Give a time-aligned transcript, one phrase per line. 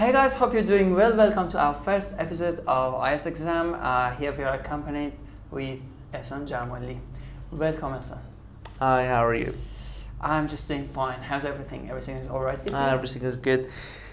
[0.00, 1.14] Hey guys, hope you're doing well.
[1.14, 3.76] Welcome to our first episode of IELTS exam.
[3.78, 5.12] Uh, here we are accompanied
[5.50, 5.80] with
[6.14, 6.98] Ehsan Jamali.
[7.50, 8.20] Welcome, Ehsan.
[8.78, 9.54] Hi, how are you?
[10.18, 11.20] I'm just doing fine.
[11.20, 11.90] How's everything?
[11.90, 12.58] Everything is all right?
[12.72, 13.68] Uh, everything is good.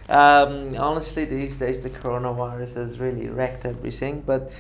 [0.10, 4.51] Um, honestly, these days the coronavirus has really wrecked everything, but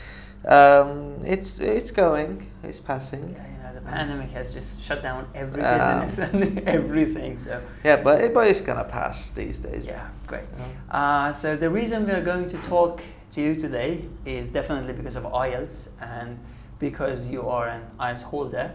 [0.45, 3.35] um, it's it's going, it's passing.
[3.35, 7.37] yeah, know, the pandemic has just shut down every Um, business and everything.
[7.39, 9.85] So, Yeah, but, it- but it's gonna pass these days.
[9.85, 10.45] yeah, great.
[10.57, 10.97] know.
[10.99, 13.91] Uh, so the reason we are going to talk to you today
[14.25, 16.39] is definitely because of IELTS and
[16.79, 18.71] because you are an IELTS holder,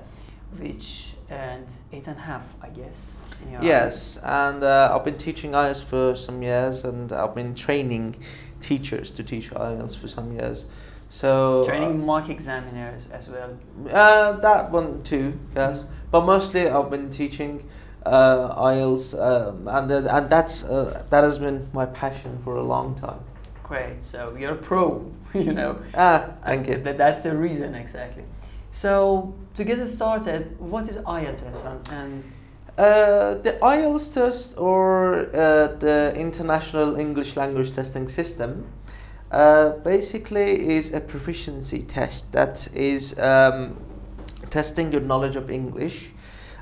[0.59, 3.23] which and eight and a half, I guess.
[3.43, 7.55] In your Yes, and uh, I've been teaching IELTS for some years, and I've been
[7.55, 8.17] training
[8.61, 10.67] teachers to teach IELTS for some years.
[11.13, 13.51] So training mock examiners as well.
[13.91, 15.85] Uh, that one too, yes.
[16.11, 17.69] But mostly I've been teaching
[18.07, 22.63] uh, IELTS, um, and th- and that's uh, that has been my passion for a
[22.63, 23.21] long time.
[23.63, 24.03] Great.
[24.03, 25.83] So you're a pro, you know.
[25.95, 26.79] Ah, thank you.
[26.79, 28.25] That, that's the reason exactly.
[28.71, 31.79] So to get us started, what is IELTS, Ehsan?
[31.93, 32.25] And
[32.79, 38.65] Uh, the IELTS test or uh, the International English Language Testing System
[39.33, 43.83] uh, basically is a proficiency test that is um,
[44.51, 46.11] testing your knowledge of English.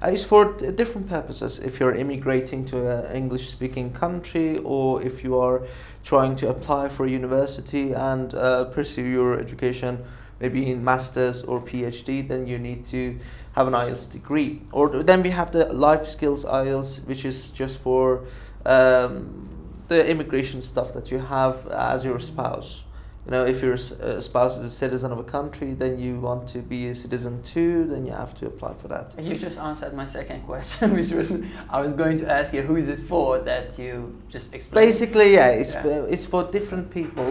[0.03, 1.59] Uh, it's for different purposes.
[1.59, 5.63] If you're immigrating to an English speaking country or if you are
[6.05, 10.05] trying to apply for university and uh, pursue your education
[10.39, 13.19] maybe in masters or PhD, then you need to
[13.53, 14.63] have an IELTS degree.
[14.73, 18.25] Or then we have the life skills IELTS, which is just for
[18.65, 19.60] um,
[19.91, 22.71] the immigration stuff that you have as your spouse.
[23.27, 26.43] You know, if your uh, spouse is a citizen of a country, then you want
[26.55, 29.07] to be a citizen too, then you have to apply for that.
[29.29, 31.29] you just answered my second question, which was
[31.77, 33.93] I was going to ask you who is it for that you
[34.35, 34.87] just explained.
[34.89, 36.15] Basically, yeah, it's, Yeah.
[36.15, 37.29] it's for different people.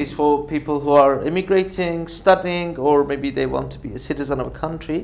[0.00, 4.36] It's for people who are immigrating, studying, or maybe they want to be a citizen
[4.40, 5.00] of a country.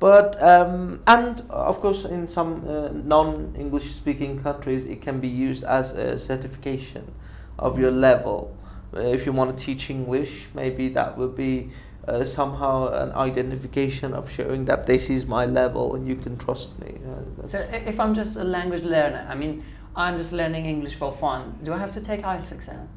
[0.00, 5.28] But um, and uh, of course, in some uh, non-English speaking countries, it can be
[5.28, 7.12] used as a certification
[7.58, 8.56] of your level.
[8.96, 11.70] Uh, if you want to teach English, maybe that would be
[12.08, 16.78] uh, somehow an identification of showing that this is my level and you can trust
[16.80, 16.94] me.
[17.04, 19.62] Uh, So if I'm just a language learner, I mean,
[19.94, 21.58] I'm just learning English for fun.
[21.62, 22.88] Do I have to take IELTS exam?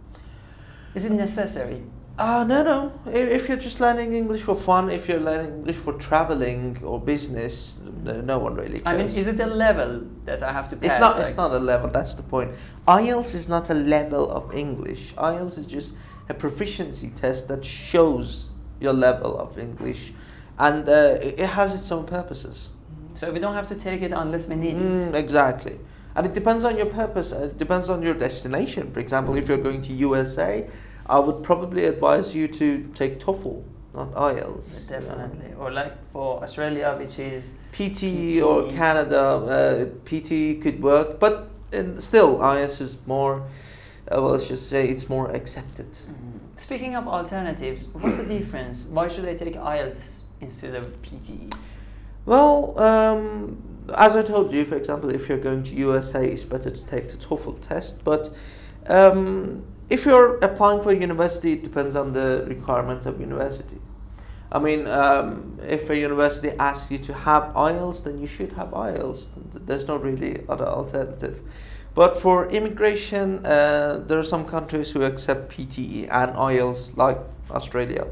[0.96, 1.84] Is it necessary?
[2.20, 2.92] Ah, no, no.
[3.12, 7.82] If you're just learning English for fun, if you're learning English for traveling or business,
[8.04, 8.88] no, one really cares.
[8.88, 10.92] I mean, is it a level that I have to pass?
[10.92, 11.18] it's not.
[11.18, 11.90] like- It's not a level.
[11.90, 12.52] That's the point.
[12.88, 15.16] IELTS is not a level of English.
[15.16, 15.96] IELTS is just
[16.30, 18.50] a proficiency test that shows
[18.80, 20.14] your level of English,
[20.60, 22.70] and uh, it it has its own purposes.
[23.16, 25.16] So we don't have to take it unless we need Mm, it.
[25.16, 25.80] exactly.
[26.16, 27.32] And it depends on your purpose.
[27.32, 28.92] uh, It depends on your destination.
[28.92, 30.68] For example, if you're going to USA,
[31.06, 34.88] I would probably advise you to take TOEFL, not IELTS.
[34.88, 35.54] Definitely.
[35.58, 38.42] Or like for Australia, which is PT, PT.
[38.42, 41.50] or Canada, uh, PT could work, but
[42.00, 43.48] still, IELTS is more.
[44.12, 45.92] Uh, well, let's just say it's more accepted.
[45.92, 46.40] Mm.
[46.56, 48.86] Speaking of alternatives, what's the difference?
[48.86, 51.02] Why should I take IELTS instead of?
[51.02, 51.54] PTE?
[52.26, 53.62] Well, um,
[53.98, 57.10] as I told you, for example, if you're going to USA, it's better to take
[57.10, 58.04] the TOEFL test.
[58.04, 58.30] But
[58.88, 63.80] um, if you're applying for a university, it depends on the requirements of university.
[64.52, 68.70] I mean, um, if a university asks you to have IELTS, then you should have
[68.70, 69.30] IELTS.
[69.66, 71.42] There's no really other alternative.
[71.96, 77.18] But for immigration, uh, there are some countries who accept PTE and IELTS, like
[77.50, 78.08] Australia.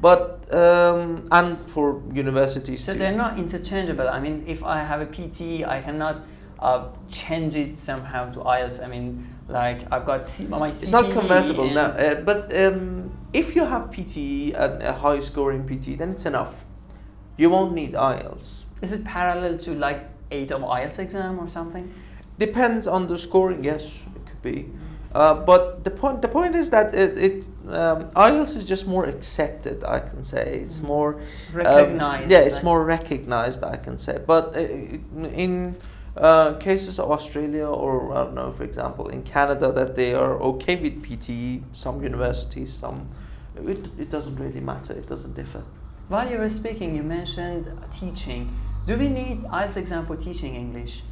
[0.00, 2.98] But um, and for universities So too.
[2.98, 4.08] they're not interchangeable.
[4.08, 6.22] I mean, if I have a PTE, I cannot
[6.58, 8.82] uh, change it somehow to IELTS.
[8.84, 10.82] I mean, like I've got C- my CPE.
[10.82, 11.82] It's not convertible, and- no.
[11.82, 16.64] Uh, but um, if you have PTE and a high scoring PTE, then it's enough.
[17.36, 18.64] You won't need IELTS.
[18.82, 21.92] Is it parallel to like eight of IELTS exam or something?
[22.38, 23.62] Depends on the scoring.
[23.64, 24.68] Yes, it could be.
[25.14, 29.04] Uh, but the point the point is that it, it um, IELTS is just more
[29.04, 29.84] accepted.
[29.84, 30.86] I can say it's Mhm.
[30.86, 31.20] more um,
[31.52, 32.30] Recognized.
[32.30, 33.62] yeah, it's more recognized.
[33.62, 34.60] I can say, but uh,
[35.44, 35.76] in
[36.16, 40.40] uh, cases of Australia or I don't know, for example, in Canada, that they are
[40.40, 41.62] okay with PTE.
[41.72, 43.08] Some universities, some
[43.56, 44.92] it, it doesn't really matter.
[44.92, 45.62] It doesn't differ.
[46.08, 48.54] While you were speaking, you mentioned teaching.
[48.86, 51.02] Do we need IELTS exam for teaching English?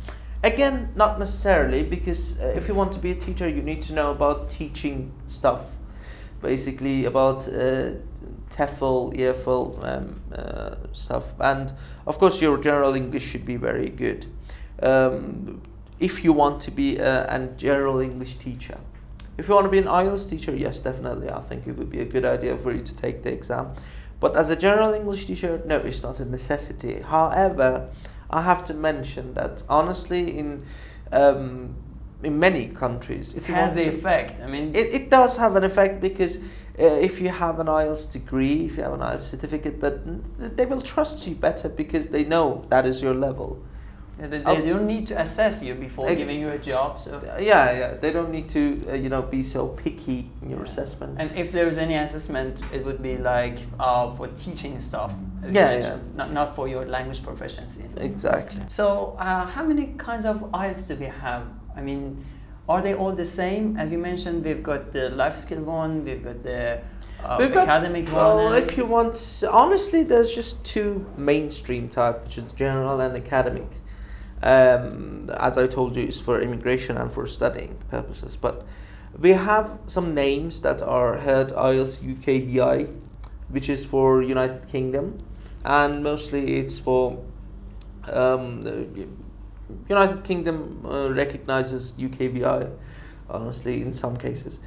[0.43, 3.93] Again, not necessarily, because uh, if you want to be a teacher, you need to
[3.93, 5.77] know about teaching stuff,
[6.41, 7.93] basically about uh,
[8.51, 11.73] TEFL, EFL um, uh, stuff, and
[12.07, 14.27] of course your general English should be very good.
[14.83, 15.63] Um,
[15.99, 18.79] if you want to be a, a general English teacher,
[19.41, 21.31] If you want to be an IELTS teacher, yes, definitely.
[21.31, 23.73] I think it would be a good idea for you to take the exam.
[24.21, 27.01] But as a general English teacher, no, it's not a necessity.
[27.01, 27.89] However,
[28.29, 30.65] I have to mention that honestly, in
[31.11, 31.75] um,
[32.23, 34.43] in many countries, it has the to, effect.
[34.43, 38.13] I mean, it, it does have an effect because uh, if you have an IELTS
[38.13, 39.95] degree, if you have an IELTS certificate, but
[40.59, 43.65] they will trust you better because they know that is your level.
[44.21, 47.01] Yeah, they, they don't need to assess you before ex- giving you a job.
[47.01, 50.61] So yeah, yeah, they don't need to, uh, you know, be so picky in your
[50.61, 50.67] yeah.
[50.67, 51.21] assessment.
[51.21, 55.15] And if there's any assessment, it would be like uh, for teaching stuff.
[55.49, 55.99] yeah, yeah.
[56.15, 57.85] Not, not for your language proficiency.
[57.97, 58.63] Exactly.
[58.67, 61.47] So uh, how many kinds of IELTS do we have?
[61.75, 62.23] I mean,
[62.69, 63.79] are they all the same?
[63.79, 66.83] As you mentioned, we've got the life skill one, we've got the
[67.25, 68.15] uh, We've got, academic one.
[68.17, 73.69] Well, if you want, honestly, there's just two mainstream type, which is general and academic
[74.43, 78.37] um, as I told you, is for immigration and for studying purposes.
[78.37, 78.67] But
[79.19, 82.95] we have some names that are heard IELTS UKVI,
[83.49, 85.23] which is for United Kingdom,
[85.65, 87.23] and mostly it's for
[88.11, 89.09] um,
[89.89, 92.71] United Kingdom uh, recognizes UKVI,
[93.29, 94.61] honestly, in some cases.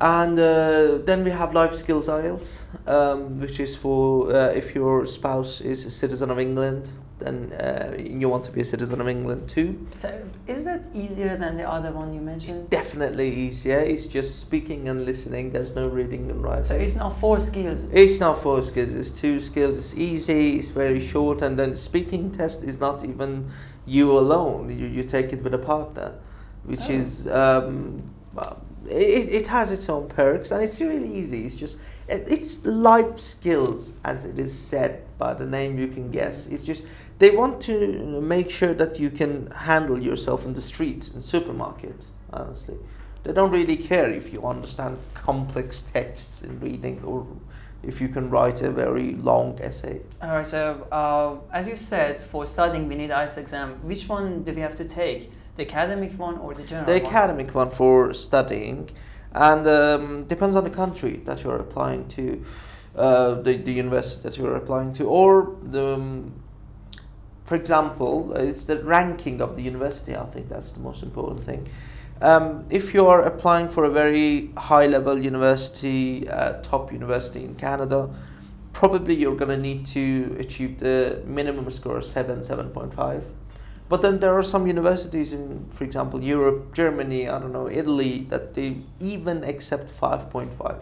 [0.00, 5.04] And uh, then we have life skills IELTS, um, which is for uh, if your
[5.06, 9.08] spouse is a citizen of England then uh, you want to be a citizen of
[9.08, 9.86] England too.
[9.98, 12.62] So is that easier than the other one you mentioned?
[12.62, 13.78] It's definitely easier.
[13.78, 15.50] It's just speaking and listening.
[15.50, 16.64] There's no reading and writing.
[16.64, 17.88] So it's not four skills.
[17.92, 18.94] It's not four skills.
[18.94, 19.76] It's two skills.
[19.76, 20.56] It's easy.
[20.56, 23.50] It's very short, and then the speaking test is not even
[23.86, 24.70] you alone.
[24.70, 26.14] You you take it with a partner,
[26.64, 27.00] which oh.
[27.00, 28.02] is um,
[28.86, 31.44] it, it has its own perks, and it's really easy.
[31.44, 31.78] It's just
[32.10, 36.46] it's life skills, as it is said by the name you can guess.
[36.46, 36.86] It's just
[37.18, 42.06] they want to make sure that you can handle yourself in the street, in supermarket.
[42.32, 42.76] Honestly,
[43.22, 47.26] they don't really care if you understand complex texts in reading or
[47.82, 50.00] if you can write a very long essay.
[50.22, 50.46] All right.
[50.46, 53.74] So, uh, as you said, for studying, we need IELTS exam.
[53.82, 55.32] Which one do we have to take?
[55.56, 56.86] The academic one or the general?
[56.86, 58.90] The academic one for studying
[59.32, 62.44] and um, depends on the country that you're applying to,
[62.96, 66.32] uh, the, the university that you're applying to, or the, um,
[67.44, 70.16] for example, it's the ranking of the university.
[70.16, 71.68] I think that's the most important thing.
[72.20, 77.54] Um, if you are applying for a very high level university, uh, top university in
[77.54, 78.10] Canada,
[78.72, 83.32] probably you're going to need to achieve the minimum score of 7, 7.5
[83.90, 88.24] but then there are some universities in, for example, Europe, Germany, I don't know, Italy,
[88.30, 90.80] that they even accept 5.5.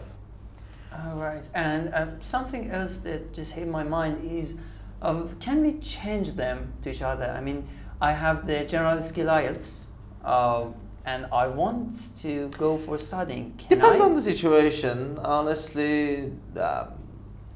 [0.93, 1.45] All right.
[1.55, 4.59] And uh, something else that just hit my mind is
[5.01, 7.33] uh, can we change them to each other?
[7.35, 7.67] I mean,
[7.99, 9.87] I have the general skill IELTS.
[10.23, 10.65] Uh,
[11.03, 13.55] and I want to go for studying.
[13.57, 14.05] Can Depends I?
[14.05, 15.17] on the situation.
[15.23, 16.89] Honestly, um,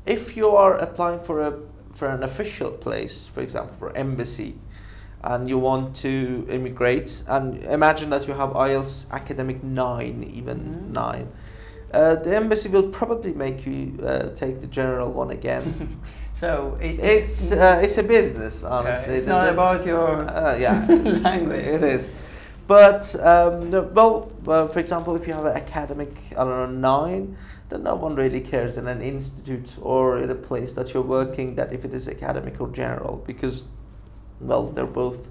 [0.07, 1.59] if you are applying for a
[1.91, 4.55] for an official place, for example, for embassy,
[5.23, 10.93] and you want to immigrate and imagine that you have IELTS academic 9 even mm-hmm.
[10.93, 11.31] 9
[11.93, 15.99] uh, the embassy will probably make you uh, take the general one again.
[16.35, 19.17] So it, it's it's, uh, it's a business honestly.
[19.17, 20.83] it's not about your uh, yeah.
[20.89, 21.67] language.
[21.67, 22.09] It is.
[22.65, 27.05] But um, no, well uh, for example if you have an academic I don't know
[27.05, 27.37] 9
[27.69, 31.53] then no one really cares in an institute or in a place that you're working
[31.53, 33.65] that if it is academic or general because
[34.39, 35.29] well, they're both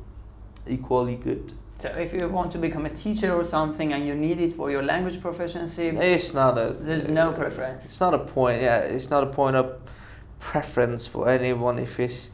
[0.66, 1.52] equally good.
[1.78, 4.70] So if you want to become a teacher or something and you need it for
[4.70, 6.76] your language proficiency, it's not a.
[6.78, 7.86] There's no preference.
[7.86, 8.62] It's not a point.
[8.62, 9.80] Yeah, it's not a point of
[10.38, 12.30] preference for anyone if it's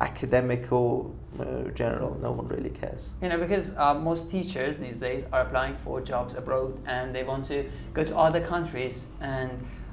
[0.00, 2.16] academic or uh, general.
[2.20, 3.14] No one really cares.
[3.22, 7.24] You know, because uh, most teachers these days are applying for jobs abroad and they
[7.24, 9.50] want to go to other countries and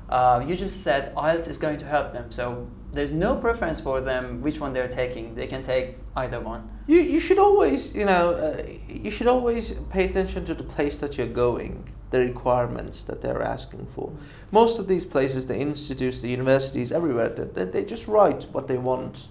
[0.10, 2.32] uh, you just said IELTS is going to help them.
[2.32, 5.36] So there's no preference for them which one they're taking.
[5.36, 6.70] They can take either one.
[6.88, 10.96] You, you should always, you know, uh, you should always pay attention to the place
[10.98, 14.12] that you're going, the requirements that they're asking for.
[14.52, 18.78] Most of these places, the institutes, the universities, everywhere, they, they just write what they
[18.80, 19.28] want.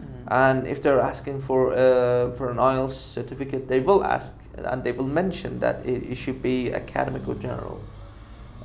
[0.00, 0.28] Mm-hmm.
[0.28, 4.92] And if they're asking for uh, for an IELTS certificate, they will ask and they
[4.92, 7.80] will mention that it, it should be academic or general.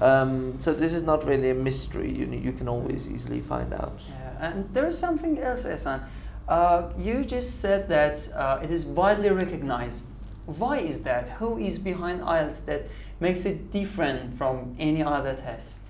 [0.01, 2.11] Um, so this is not really a mystery.
[2.11, 3.99] You you can always easily find out.
[4.09, 6.03] Yeah, and there is something else, Ehsan.
[6.47, 10.07] Uh, you just said that uh, it is widely recognized.
[10.45, 11.29] Why is that?
[11.39, 12.87] Who is behind IELTS that
[13.19, 15.81] makes it different from any other test?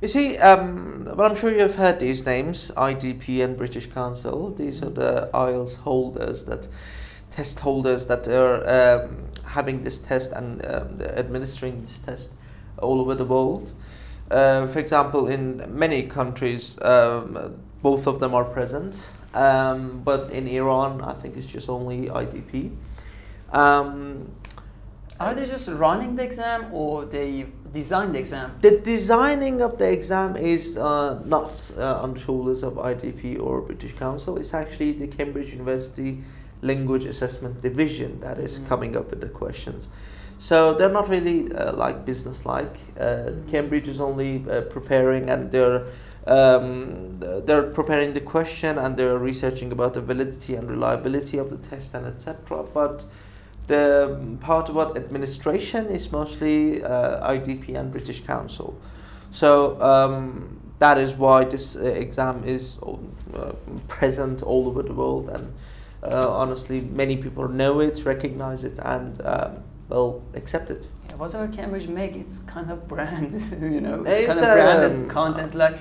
[0.00, 4.50] You see, um, well, I'm sure you've heard these names, IDP and British Council.
[4.50, 6.68] These are the IELTS holders that
[7.30, 12.32] test holders that are um, having this test and um, administering this test
[12.80, 13.72] all over the world.
[14.30, 20.46] Uh, for example, in many countries, um, both of them are present, um, but in
[20.48, 22.76] Iran, I think it's just only IDP.
[23.52, 24.32] Um,
[25.20, 28.56] are they just running the exam or they design the exam?
[28.60, 33.62] The designing of the exam is uh, not uh, on the shoulders of IDP or
[33.62, 34.38] British Council.
[34.38, 36.22] It's actually the Cambridge University
[36.62, 38.68] Language Assessment Division that is mm.
[38.68, 39.88] coming up with the questions.
[40.38, 42.76] So they're not really uh, like business like.
[42.98, 45.86] Uh, Cambridge is only uh, preparing and they're
[46.28, 51.56] um, they're preparing the question and they're researching about the validity and reliability of the
[51.56, 52.62] test and etc.
[52.62, 53.06] But
[53.66, 58.78] the part about administration is mostly uh, IDP and British Council.
[59.30, 63.52] So um, that is why this uh, exam is uh,
[63.88, 65.52] present all over the world and
[66.02, 70.86] honestly many people know it, recognize it and um, well accept it.
[71.08, 74.92] Yeah, whatever Cambridge make, it's kind of brand, you know, it's, it's kind of branded
[74.92, 75.78] um, content like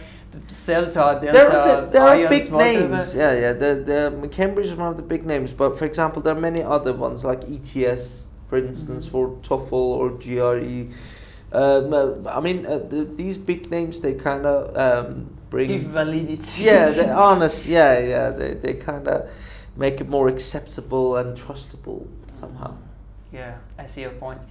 [0.48, 2.90] Celta, Delta, there, there, there are big whatever.
[2.90, 3.16] names.
[3.16, 3.54] Yeah, yeah.
[3.54, 6.62] The, the Cambridge is one of the big names, but for example, there are many
[6.62, 9.12] other ones like ETS, for instance, mm-hmm.
[9.12, 10.94] for TOEFL or GRE.
[11.52, 16.64] Um, I mean, uh, the, these big names they kind of um, bring give validity.
[16.64, 17.66] Yeah, they're honest.
[17.66, 18.30] Yeah, yeah.
[18.32, 19.30] They they kind of
[19.78, 22.76] make it more acceptable and trustable somehow.
[23.32, 24.42] Yeah, I see your point.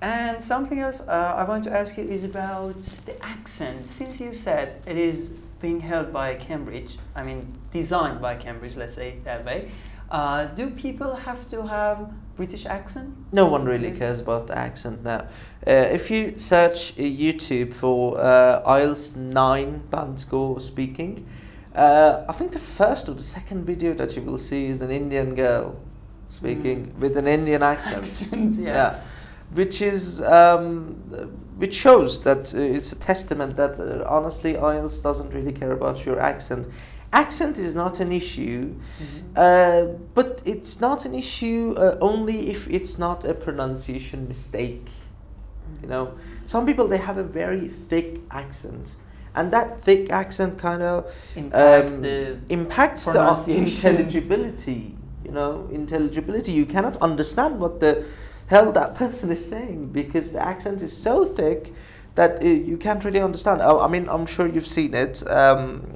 [0.00, 3.86] And something else uh, I want to ask you is about the accent.
[3.86, 8.94] Since you said it is being held by Cambridge, I mean designed by Cambridge, let's
[8.94, 9.70] say that way.
[10.10, 13.16] Uh, do people have to have British accent?
[13.32, 15.26] No one really cares about the accent now.
[15.66, 21.26] Uh, if you search uh, YouTube for uh, IELTS 9 band score speaking,
[21.74, 24.90] uh, I think the first or the second video that you will see is an
[24.90, 25.76] Indian girl
[26.28, 26.98] speaking mm.
[26.98, 27.98] with an Indian accent.
[27.98, 28.72] Accents, yeah.
[28.72, 29.00] yeah
[29.52, 30.86] which is um,
[31.56, 36.04] which shows that uh, it's a testament that uh, honestly IELTS doesn't really care about
[36.04, 36.68] your accent.
[37.12, 39.32] Accent is not an issue, mm-hmm.
[39.36, 44.86] uh, but it's not an issue uh, only if it's not a pronunciation mistake.
[44.86, 45.84] Mm-hmm.
[45.84, 46.14] You know,
[46.46, 48.96] some people they have a very thick accent,
[49.34, 54.96] and that thick accent kind of Impact um, the impacts the intelligibility.
[55.26, 56.52] You know, intelligibility.
[56.52, 58.04] You cannot understand what the
[58.46, 61.74] hell that person is saying because the accent is so thick
[62.14, 63.60] that uh, you can't really understand.
[63.60, 65.28] I, I, mean, I'm sure you've seen it.
[65.28, 65.92] Um,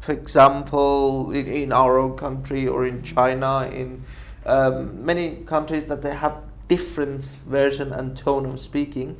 [0.00, 4.04] for example, in, in, our own country or in China, in
[4.44, 9.16] um, many countries that they have different version and tone of speaking.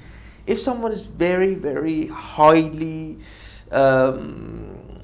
[0.47, 3.18] If someone is very, very highly
[3.73, 5.00] um,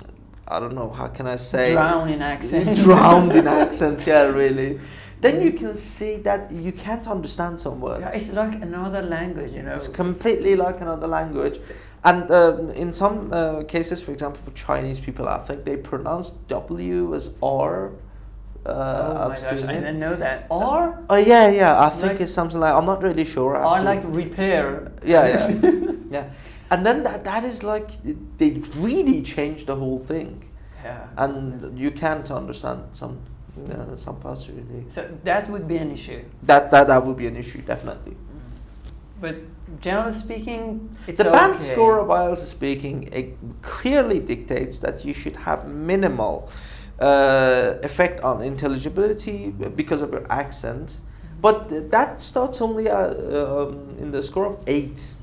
[0.48, 2.76] I don't know how can I say drowned in accent.
[2.84, 4.78] drowned in accent, yeah, really
[5.20, 8.00] then you can see that you can't understand some words.
[8.00, 9.74] Yeah, it's like another language, you know.
[9.74, 11.58] It's completely like another language.
[12.04, 16.30] And um, in some uh, cases, for example, for Chinese people, I think they pronounce
[16.48, 17.92] W as R.
[18.64, 20.46] Uh, oh I've my gosh, I didn't know that.
[20.50, 21.02] R?
[21.08, 21.80] Oh yeah, yeah.
[21.80, 23.56] I think like, it's something like I'm not really sure.
[23.56, 24.92] R like repair.
[25.04, 26.30] Yeah, yeah, yeah.
[26.70, 27.90] And then that that is like
[28.38, 30.44] they really changed the whole thing.
[30.84, 31.06] Yeah.
[31.16, 33.20] And you can't understand some
[33.70, 34.84] uh, some parts really.
[34.88, 36.22] So that would be an issue.
[36.42, 38.16] That that that would be an issue definitely.
[39.20, 39.36] But
[39.80, 41.38] generally speaking, it's the okay.
[41.38, 46.50] band score of IELTS speaking it clearly dictates that you should have minimal
[46.98, 51.00] uh, effect on intelligibility because of your accent.
[51.40, 55.14] But that starts only uh, um, in the score of eight,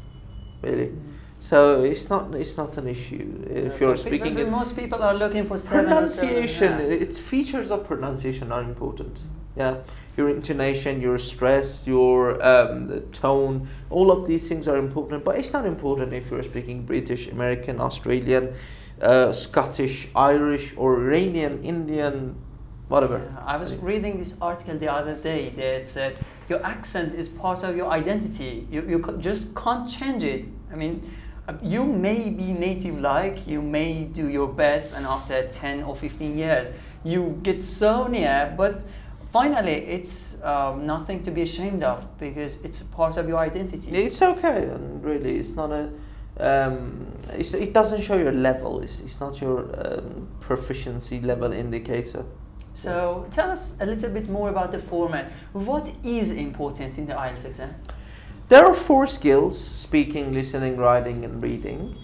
[0.61, 0.87] really.
[0.87, 1.12] Mm.
[1.43, 4.33] So it's not it's not an issue if you're speaking.
[4.33, 6.47] But most people are looking for pronunciation.
[6.47, 7.03] Seven, yeah.
[7.05, 9.19] Its features of pronunciation are important.
[9.57, 9.79] Yeah,
[10.15, 15.25] your intonation, your stress, your um, the tone, all of these things are important.
[15.25, 18.53] But it's not important if you're speaking British, American, Australian,
[19.01, 22.37] uh, Scottish, Irish, or Iranian, Indian,
[22.87, 23.19] whatever.
[23.19, 26.15] Yeah, I was reading this article the other day that said
[26.47, 28.65] your accent is part of your identity.
[28.71, 30.45] You you just can't change it.
[30.71, 31.01] I mean
[31.61, 36.37] you may be native like, you may do your best, and after 10 or 15
[36.37, 36.71] years,
[37.03, 38.83] you get so near, but
[39.25, 43.91] finally, it's um, nothing to be ashamed of because it's part of your identity.
[43.91, 45.89] It's okay, and really, it's not a.
[46.39, 48.81] Um, it's, it doesn't show your level.
[48.81, 52.25] It's, it's not your um, proficiency level indicator.
[52.73, 55.31] So tell us a little bit more about the format.
[55.51, 57.75] What is important in the IELTS exam?
[58.49, 61.95] There are four skills speaking, listening, writing, and reading.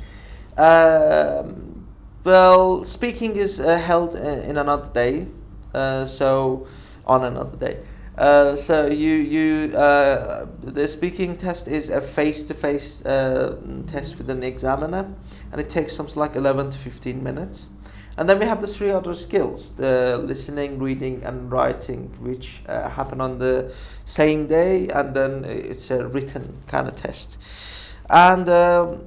[0.58, 1.88] Um,
[2.24, 5.28] well, speaking is uh, held in another day,
[5.74, 6.68] uh, so
[7.06, 7.80] on another day.
[8.18, 14.44] Uh, so you you uh, the speaking test is a face-to-face uh, test with an
[14.44, 15.08] examiner,
[15.52, 17.70] and it takes something like eleven to fifteen minutes.
[18.20, 22.90] And then we have the three other skills: the listening, reading, and writing, which uh,
[22.90, 23.74] happen on the
[24.04, 27.38] same day, and then it's a written kind of test.
[28.10, 29.06] And um,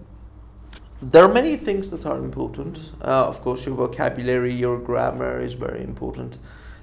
[1.03, 2.91] there are many things that are important.
[3.03, 6.39] Uh, of course, your vocabulary, your grammar is very important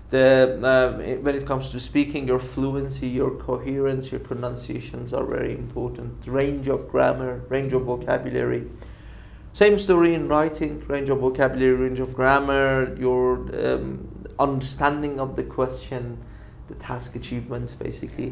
[0.09, 5.53] the uh, when it comes to speaking, your fluency, your coherence, your pronunciations are very
[5.53, 6.25] important.
[6.25, 8.67] Range of grammar, range of vocabulary.
[9.59, 14.07] Same story in writing, range of vocabulary, range of grammar, your um,
[14.39, 16.17] understanding of the question,
[16.69, 18.31] the task achievements, basically.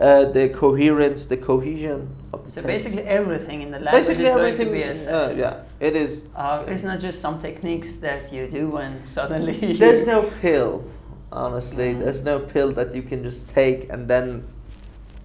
[0.00, 2.66] Uh, the coherence, the cohesion of the so text.
[2.66, 6.28] basically everything in the language Basically is going everything, to be uh, yeah, it is.
[6.34, 10.90] Uh, it's not just some techniques that you do and suddenly There's no pill,
[11.30, 11.92] honestly.
[11.92, 12.04] Mm.
[12.04, 14.48] There's no pill that you can just take and then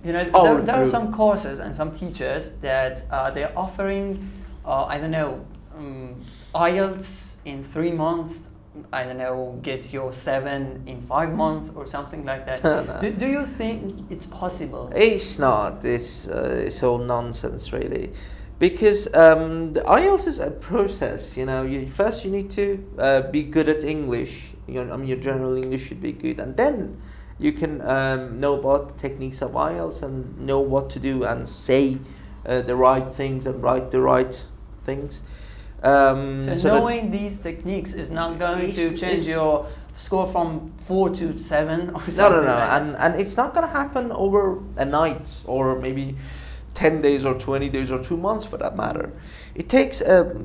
[0.03, 4.29] You know, there, there are some courses and some teachers that uh, they're offering,
[4.66, 6.22] uh, I don't know, um,
[6.54, 8.48] IELTS in three months.
[8.94, 12.63] I don't know, get your seven in five months or something like that.
[12.88, 12.98] No.
[13.01, 14.92] do, do you think it's possible?
[14.96, 15.84] It's not.
[15.84, 18.12] It's uh, it's all nonsense, really,
[18.58, 21.36] because um, the IELTS is a process.
[21.36, 24.54] You know, you first you need to uh, be good at English.
[24.68, 27.01] You know, I mean, your general English should be good, and then
[27.39, 31.48] you can um, know about the techniques of IELTS and know what to do and
[31.48, 31.98] say
[32.46, 34.46] uh, the right things and write the right
[34.79, 35.24] things.
[35.84, 39.65] Um, So, so knowing these techniques is not going to change your
[39.96, 42.43] score from four to seven or No, something.
[42.43, 46.15] no, no, like and and it's not gonna happen over a night or maybe
[46.74, 49.12] ten days or twenty days or two months for that matter.
[49.55, 50.41] It takes a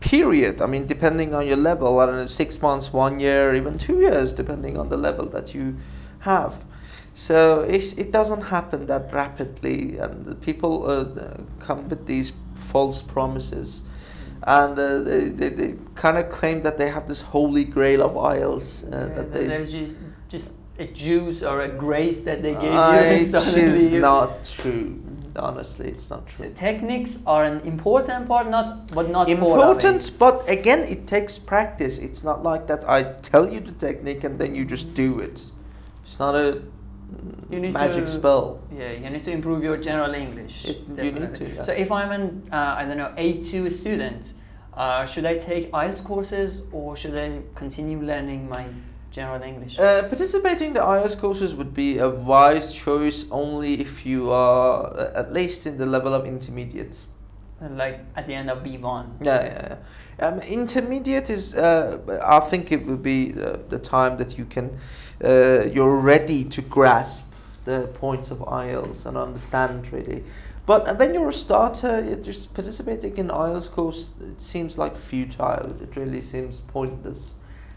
[0.00, 0.60] period.
[0.62, 4.00] I mean, depending on your level, I don't know, six months, one year, even two
[4.00, 5.76] years, depending on the level that you
[6.20, 6.64] have.
[7.18, 11.04] So it's, it doesn't happen that rapidly, and people uh,
[11.58, 13.82] come with these false promises.
[14.44, 18.12] And uh, they, they, they kind of claim that they have this holy grail of
[18.12, 18.84] IELTS.
[18.84, 19.96] Uh, Yeah, that they, there's just,
[20.28, 22.98] just a juice or a grace that they gave Uh, you.
[23.00, 25.02] and It's suddenly just you- not true.
[25.34, 26.52] Honestly, it's not So true.
[26.54, 29.38] techniques are an important part, not but not it.
[29.38, 31.98] Important, but again, it takes practice.
[31.98, 32.88] It's not like that.
[32.88, 35.50] I tell you the technique and then you just do it.
[36.04, 36.62] It's not a
[37.50, 38.60] magic to- spell.
[38.72, 40.66] Yeah, you need to improve your general English.
[40.68, 41.62] It- you need to, yeah.
[41.62, 44.34] So if I'm an uh, I don't know A2 student,
[44.74, 48.64] uh, should I take IELTS courses or should I continue learning my
[49.10, 49.78] general English?
[49.78, 54.86] Uh, participating in the IELTS courses would be a wise choice only if you are
[54.86, 57.06] uh, at least in the level of intermediate.
[57.60, 59.04] like at the end of B1.
[59.24, 59.76] Yeah, yeah,
[60.20, 60.26] yeah.
[60.26, 64.78] Um, intermediate is, uh, I think it will be uh, the time that you can,
[65.24, 67.32] uh, you're ready to grasp
[67.64, 70.24] the points of IELTS and understand really.
[70.66, 75.76] But when you're a starter, just participating in IELTS course, it seems like futile.
[75.82, 77.36] It really seems pointless.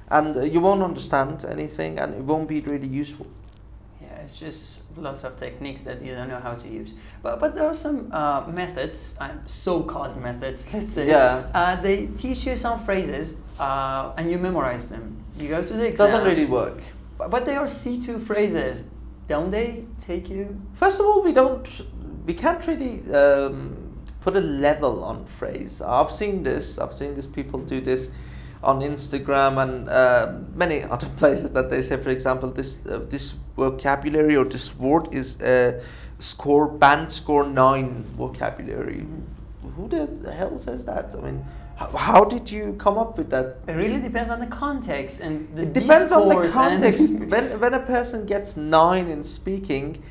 [0.10, 3.28] And uh, you won't understand anything and it won't be really useful.
[4.02, 6.94] Yeah, it's just lots of techniques that you don't know how to use.
[7.24, 11.08] But but there are some uh, methods, uh, so-called methods, let's say.
[11.08, 11.46] Yeah.
[11.54, 15.24] Uh, they teach you some phrases uh, and you memorize them.
[15.38, 16.08] You go to the It exam.
[16.08, 16.80] doesn't really work.
[17.30, 18.90] But, they are C2 phrases.
[19.28, 20.62] Don't they take you?
[20.74, 21.82] First of all, we don't,
[22.26, 25.82] we can't really um, put a level on phrase.
[25.82, 26.78] I've seen this.
[26.78, 28.12] I've seen these people do this
[28.64, 33.34] on Instagram and uh, many other places that they say, for example, this uh, this
[33.56, 35.82] vocabulary or this word is uh,
[36.20, 39.06] score band score nine vocabulary.
[39.76, 41.16] Who the hell says that?
[41.16, 41.46] I mean,
[41.88, 43.58] how, did you come up with that?
[43.68, 47.10] It really depends on the context and the It depends on the context.
[47.10, 50.02] when when a person gets nine in speaking,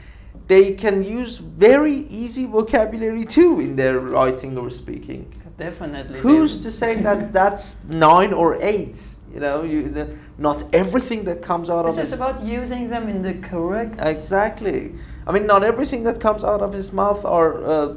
[0.46, 5.32] they can use very easy vocabulary too in their writing or speaking.
[5.56, 6.20] Definitely.
[6.20, 8.96] Who's to say that that's nine or eight?
[9.32, 12.02] You know, you the, not everything that comes out of his mouth.
[12.02, 13.96] It's of just about using them in the correct.
[14.00, 14.94] exactly.
[15.26, 17.94] I mean, not everything that comes out of his mouth are uh,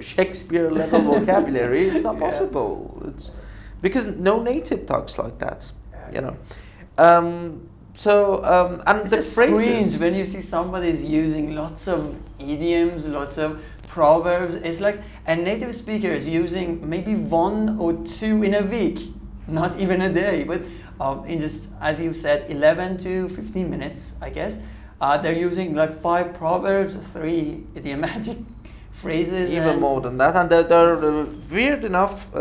[0.00, 1.88] Shakespeare level vocabulary.
[1.88, 2.26] It's not Yeah.
[2.30, 3.02] possible.
[3.08, 3.30] It's
[3.82, 5.72] because no native talks like that.
[6.14, 6.36] You know.
[6.98, 10.00] Um, so um, and It's the just phrases.
[10.00, 14.56] when you see somebody is using lots of idioms, lots of proverbs.
[14.56, 18.98] It's like a native speaker is using maybe one or two in a week,
[19.48, 20.60] not even a day, but
[21.00, 24.62] um, in just as you said, 11 to 15 minutes, I guess.
[25.00, 28.36] Uh, they're using like five proverbs, three idiomatic
[29.02, 32.40] phrases, even more than that, and they're, they're uh, weird enough uh,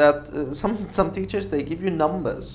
[0.00, 2.46] that uh, some some teachers they give you numbers.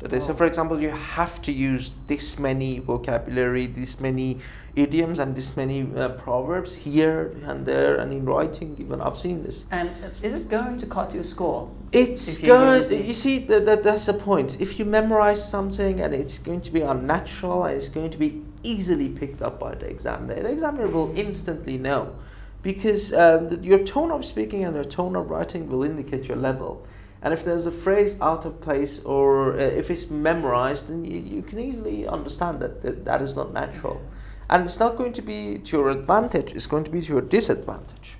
[0.00, 0.36] That they say, Oh.
[0.36, 4.28] for example, you have to use this many vocabulary, this many
[4.76, 8.76] idioms, and this many uh, proverbs here and there, and in writing.
[8.78, 9.66] Even I've seen this.
[9.72, 11.68] And uh, is it going to cut your score?
[11.90, 12.84] It's good.
[13.10, 14.60] You see, that, that that's the point.
[14.60, 18.30] If you memorize something and it's going to be unnatural and it's going to be
[18.62, 22.02] easily picked up by the examiner, the examiner will instantly know,
[22.62, 26.86] because um, your tone of speaking and your tone of writing will indicate your level.
[27.22, 31.20] And if there's a phrase out of place or uh, if it's memorized, then you,
[31.20, 34.00] you can easily understand that, that that is not natural.
[34.50, 37.20] And it's not going to be to your advantage, it's going to be to your
[37.20, 38.16] disadvantage.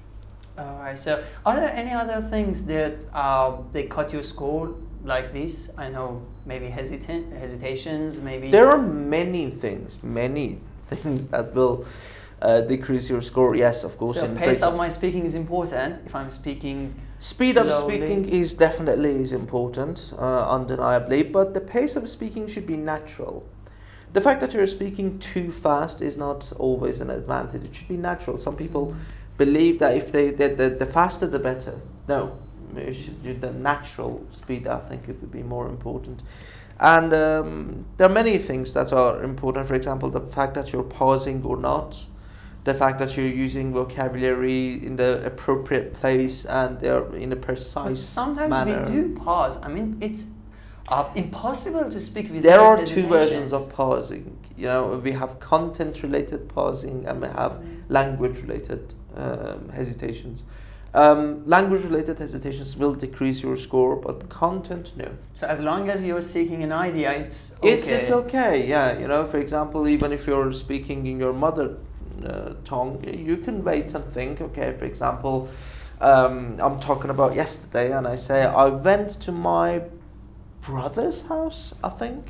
[0.59, 0.98] All right.
[0.98, 4.74] So, are there any other things that uh, they cut your score
[5.05, 5.72] like this?
[5.79, 8.51] I know maybe hesitant hesitations, maybe.
[8.51, 11.85] There are many things, many things that will
[12.40, 13.55] uh, decrease your score.
[13.55, 14.20] Yes, of course.
[14.20, 16.07] so pace of my speaking is important.
[16.07, 21.22] If I'm speaking, speed of speaking is definitely is important, uh, undeniably.
[21.22, 23.46] But the pace of speaking should be natural.
[24.12, 27.64] The fact that you're speaking too fast is not always an advantage.
[27.64, 28.38] It should be natural.
[28.38, 28.94] Some people
[29.37, 31.81] believe that if they the, the, the faster the better.
[32.07, 32.38] No,
[32.77, 34.66] you should do the natural speed.
[34.66, 36.22] I think it would be more important.
[36.81, 39.66] And um, there are many things that are important.
[39.66, 42.07] For example, the fact that you're pausing or not,
[42.68, 47.46] the fact that you're using vocabulary in the appropriate place and they're in a but
[47.46, 48.00] precise.
[48.02, 48.85] sometimes manner.
[48.85, 49.54] we do pause.
[49.66, 50.22] I mean, it's
[50.88, 52.42] uh, impossible to speak with.
[52.42, 54.26] There are two versions of pausing.
[54.62, 57.54] You know, we have content-related pausing and we have
[57.88, 58.83] language-related
[59.16, 60.44] um, hesitations.
[60.92, 65.09] Um, language-related hesitations will decrease your score, but content, no.
[65.35, 67.72] So as long as you're seeking an idea, it's okay.
[67.72, 68.98] It's, it's okay, yeah.
[68.98, 71.76] You know, for example, even if you're speaking in your mother
[72.24, 75.48] uh, tongue, you can wait and think, okay, for example,
[76.00, 79.83] um, I'm talking about yesterday and I say, I went to my
[80.61, 82.26] brother's house, I think.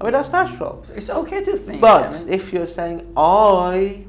[0.00, 0.84] I mean, that's natural.
[0.94, 1.80] It's okay to think.
[1.80, 4.04] But I mean, if you're saying, I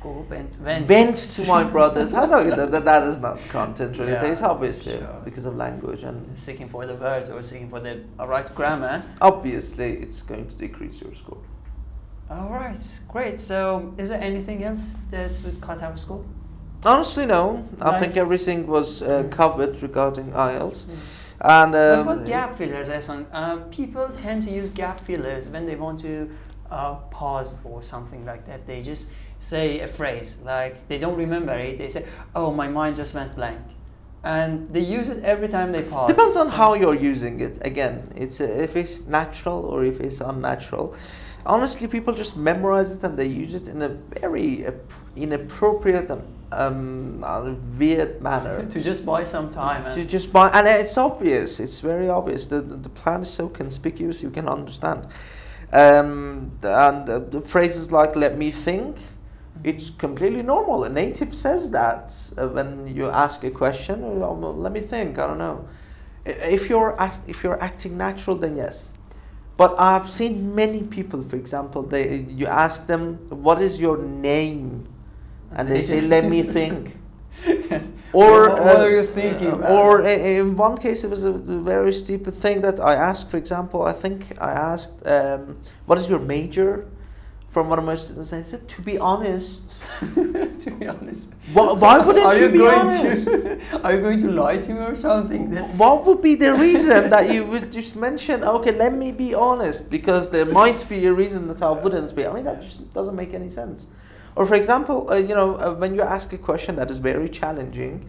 [0.00, 0.88] go went, went.
[0.88, 4.22] went to my brother's house, okay, that, that, that is not content related.
[4.22, 5.22] Yeah, it's obviously sure.
[5.24, 9.02] because of language and seeking for the words or seeking for the right grammar.
[9.20, 11.38] obviously it's going to decrease your score.
[12.30, 13.40] All right, great.
[13.40, 16.24] So, is there anything else that would cut our school?
[16.84, 17.64] Honestly, no.
[17.80, 19.30] I Like- think everything was uh, Mm.
[19.30, 20.86] covered regarding IELTS.
[21.40, 23.24] And What um, about gap fillers, Ehsan?
[23.32, 26.28] Uh, people tend to use gap fillers when they want to
[26.70, 28.66] uh, pause or something like that.
[28.66, 31.78] They just say a phrase, like they don't remember it.
[31.78, 33.60] They say, "Oh, my mind just went blank,"
[34.22, 36.08] and they use it every time they pause.
[36.08, 37.58] depends on So- how you're using it.
[37.64, 40.94] Again, it's uh, if it's natural or if it's unnatural.
[41.48, 44.66] Honestly, people just memorize it and they use it in a very
[45.16, 48.66] inappropriate and um, uh, weird manner.
[48.70, 49.90] to just buy some time.
[49.92, 52.46] to And just buy and it's obvious it's very obvious.
[52.46, 55.06] The, the the plan is so conspicuous you can understand.
[55.72, 58.96] Um, and uh, the phrases like let me think
[59.64, 60.84] it's completely normal.
[60.84, 65.18] A native says that uh, when you ask a question uh, well, let me think
[65.18, 65.68] i don't know.
[66.24, 68.92] If you're ask, if you're acting natural then yes
[69.58, 74.88] but i've seen many people for example they you ask them what is your name
[75.52, 76.96] and they say let me think
[78.12, 79.62] or what, what uh, are you thinking?
[79.62, 83.30] uh, or in one case, it was a very stupid thing that I asked.
[83.30, 86.86] For example, I think I asked, um, "What is your major?"
[87.48, 89.74] From one of my students, I said, "To be honest,
[90.14, 93.24] to be honest, why, why wouldn't are you, you be going honest?
[93.24, 95.50] to are you going to lie to me or something?
[95.50, 98.44] Then What would be the reason that you would just mention?
[98.44, 102.26] Okay, let me be honest, because there might be a reason that I wouldn't be.
[102.26, 103.86] I mean, that just doesn't make any sense.
[104.36, 107.30] Or for example, uh, you know, uh, when you ask a question that is very
[107.30, 108.06] challenging,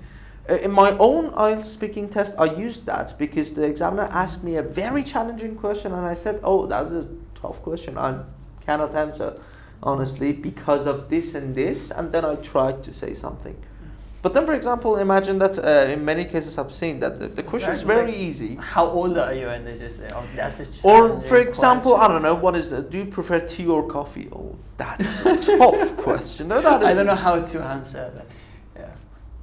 [0.50, 4.58] uh, in my own IELTS speaking test, I used that because the examiner asked me
[4.58, 7.98] a very challenging question, and I said, "Oh, that's a tough question.
[7.98, 8.20] I
[8.66, 9.34] cannot answer,
[9.82, 13.56] honestly, because of this and this." And then I tried to say something.
[14.22, 17.44] But then, for example, imagine that uh, in many cases I've seen that the, the
[17.44, 18.28] question is very Exactly.
[18.28, 18.56] easy.
[18.56, 19.48] how old are you?
[19.48, 22.70] And they just say, "Oh, that's a." Or, for example, I don't know, what is
[22.70, 24.28] the, do you prefer tea or coffee?
[24.34, 26.50] Oh, that is a tough question.
[26.50, 28.26] No, that is I don't know how to answer that.
[28.76, 28.90] Yeah.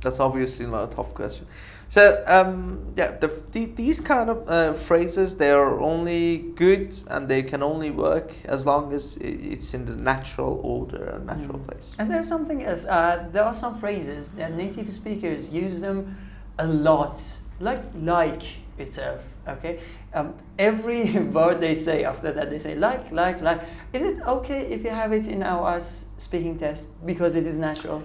[0.02, 1.46] That's obviously not a tough question.
[1.88, 7.28] So, um, yeah, the, the, these kind of uh, phrases, they are only good and
[7.28, 11.66] they can only work as long as it's in the natural order and natural Mm.
[11.68, 11.94] place.
[11.98, 12.86] And there's something else.
[12.86, 16.16] Uh, there are some phrases that native speakers use them
[16.58, 17.22] a lot,
[17.60, 18.42] like like
[18.78, 19.20] itself.
[19.48, 19.78] Okay.
[20.12, 23.60] Um, every word they say after that, they say like, like, like.
[23.92, 25.80] Is it okay if you have it in our
[26.18, 28.02] speaking test because it is natural?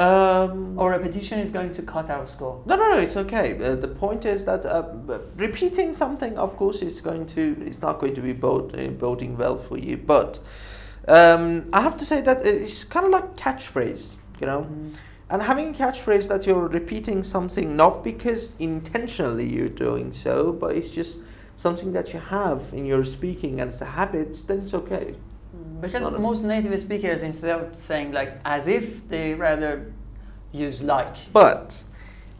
[0.00, 2.62] Um, Or repetition is going to cut our score.
[2.64, 2.98] No, no, no.
[2.98, 3.52] It's okay.
[3.62, 4.84] Uh, the point is that uh,
[5.36, 7.42] repeating something, of course, is going to.
[7.66, 9.98] It's not going to be bod- uh, boding well for you.
[9.98, 10.40] But
[11.06, 14.62] um, I have to say that it's kind of like catchphrase, you know.
[14.62, 14.96] Mm.
[15.28, 20.74] And having a catchphrase that you're repeating something not because intentionally you're doing so, but
[20.74, 21.20] it's just
[21.56, 25.14] something that you have in your speaking as a habit, then it's okay.
[25.80, 29.92] Because most native speakers, instead of saying like as if, they rather
[30.52, 31.16] use like.
[31.32, 31.84] But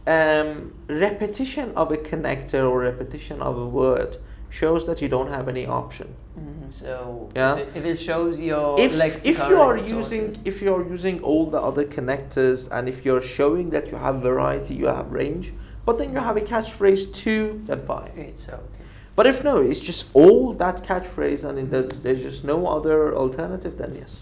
[0.07, 4.17] um, repetition of a connector or repetition of a word
[4.49, 6.13] shows that you don't have any option.
[6.39, 6.73] Mhm.
[6.73, 7.55] So Yeah.
[7.55, 8.91] if, it, if it shows your if
[9.25, 13.05] if you are resources- using if you are using all the other connectors and if
[13.05, 15.53] you're showing that you have variety you have range
[15.85, 18.83] but then you have a catchphrase too then fine it's okay.
[19.15, 23.77] But if no it's just all that catchphrase and there's, there's just no other alternative
[23.77, 24.21] then yes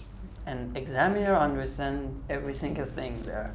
[0.50, 3.54] And examiner understand every single thing there.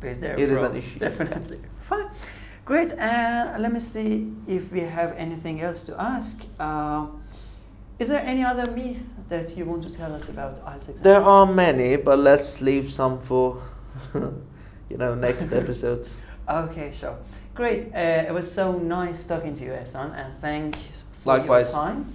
[0.00, 0.98] Because they're It is an issue.
[1.00, 1.58] Definitely.
[1.76, 2.10] Fine.
[2.64, 2.92] Great.
[2.92, 6.46] Uh, let me see if we have anything else to ask.
[6.60, 7.06] Uh,
[7.98, 11.02] is there any other myth that you want to tell us about IELTS exam?
[11.02, 13.60] there are many but let's leave some for
[14.90, 17.14] you know next episodes Okay, sure.
[17.58, 17.92] Great.
[17.92, 21.72] Uh, it was so nice talking to you, Ehsan, and thanks for Likewise.
[21.72, 22.12] your time.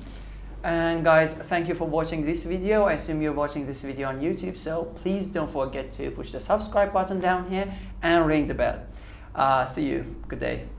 [0.63, 2.85] And guys, thank you for watching this video.
[2.85, 6.39] I assume you're watching this video on YouTube, so please don't forget to push the
[6.39, 8.85] subscribe button down here and ring the bell.
[9.35, 10.15] Uh, see you.
[10.29, 10.72] Good day.